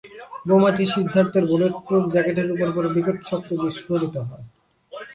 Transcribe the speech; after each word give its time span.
বোমাটি 0.47 0.83
সিদ্ধার্থের 0.93 1.43
bullet 1.51 1.75
proof 1.85 2.05
জ্যাকেটের 2.13 2.47
ওপর 2.53 2.69
পড়ে 2.75 2.89
বিকট 2.95 3.17
শব্দে 3.29 3.55
বিস্ফোরিত 3.63 4.15
হয়। 4.27 4.45